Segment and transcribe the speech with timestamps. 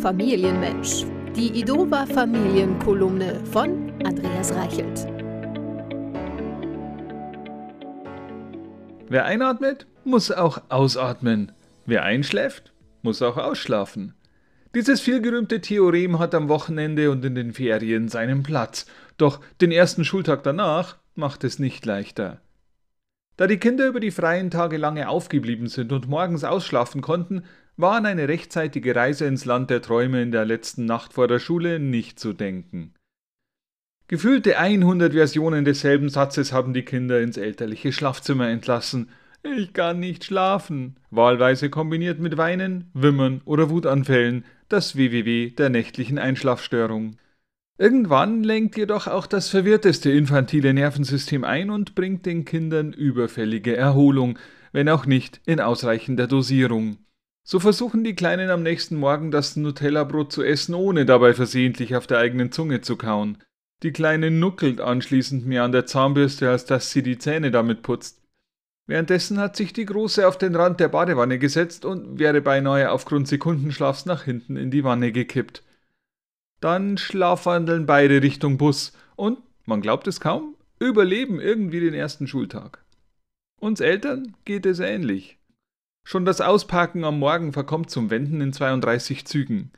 [0.00, 1.04] Familienmensch.
[1.36, 5.06] Die Idova Familienkolumne von Andreas Reichelt.
[9.10, 11.52] Wer einatmet, muss auch ausatmen.
[11.84, 14.14] Wer einschläft, muss auch ausschlafen.
[14.74, 18.86] Dieses vielgerühmte Theorem hat am Wochenende und in den Ferien seinen Platz,
[19.18, 22.40] doch den ersten Schultag danach macht es nicht leichter.
[23.36, 27.44] Da die Kinder über die freien Tage lange aufgeblieben sind und morgens ausschlafen konnten,
[27.80, 31.38] war an eine rechtzeitige Reise ins Land der Träume in der letzten Nacht vor der
[31.38, 32.94] Schule nicht zu denken.
[34.08, 39.10] Gefühlte 100 Versionen desselben Satzes haben die Kinder ins elterliche Schlafzimmer entlassen.
[39.42, 46.18] Ich kann nicht schlafen, wahlweise kombiniert mit Weinen, Wimmern oder Wutanfällen, das WWW der nächtlichen
[46.18, 47.16] Einschlafstörung.
[47.78, 54.38] Irgendwann lenkt jedoch auch das verwirrteste infantile Nervensystem ein und bringt den Kindern überfällige Erholung,
[54.72, 56.98] wenn auch nicht in ausreichender Dosierung.
[57.50, 62.06] So versuchen die Kleinen am nächsten Morgen das Nutella-Brot zu essen, ohne dabei versehentlich auf
[62.06, 63.38] der eigenen Zunge zu kauen.
[63.82, 68.22] Die Kleine nuckelt anschließend mehr an der Zahnbürste, als dass sie die Zähne damit putzt.
[68.86, 73.26] Währenddessen hat sich die Große auf den Rand der Badewanne gesetzt und wäre beinahe aufgrund
[73.26, 75.64] Sekundenschlafs nach hinten in die Wanne gekippt.
[76.60, 82.84] Dann schlafwandeln beide Richtung Bus und, man glaubt es kaum, überleben irgendwie den ersten Schultag.
[83.58, 85.39] Uns Eltern geht es ähnlich.
[86.04, 89.72] Schon das Ausparken am Morgen verkommt zum Wenden in 32 Zügen.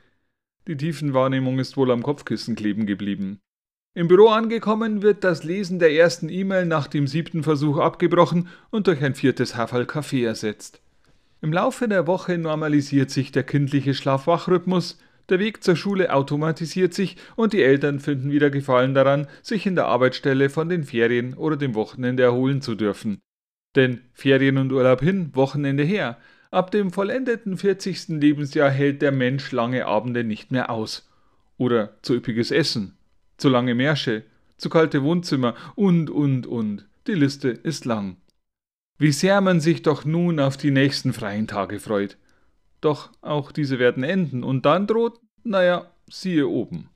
[0.67, 3.39] Die Tiefenwahrnehmung ist wohl am Kopfkissen kleben geblieben.
[3.95, 8.87] Im Büro angekommen wird das Lesen der ersten E-Mail nach dem siebten Versuch abgebrochen und
[8.87, 10.81] durch ein viertes Haferl Kaffee ersetzt.
[11.41, 14.97] Im Laufe der Woche normalisiert sich der kindliche Schlaf-Wach-Rhythmus,
[15.29, 19.75] der Weg zur Schule automatisiert sich und die Eltern finden wieder Gefallen daran, sich in
[19.75, 23.19] der Arbeitsstelle von den Ferien oder dem Wochenende erholen zu dürfen.
[23.75, 26.17] Denn Ferien und Urlaub hin, Wochenende her.
[26.51, 28.09] Ab dem vollendeten 40.
[28.09, 31.09] Lebensjahr hält der Mensch lange Abende nicht mehr aus.
[31.57, 32.95] Oder zu üppiges Essen,
[33.37, 34.23] zu lange Märsche,
[34.57, 36.85] zu kalte Wohnzimmer und, und, und.
[37.07, 38.17] Die Liste ist lang.
[38.97, 42.17] Wie sehr man sich doch nun auf die nächsten freien Tage freut.
[42.81, 46.89] Doch auch diese werden enden und dann droht, naja, siehe oben.